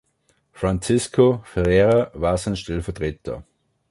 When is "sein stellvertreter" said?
2.35-3.43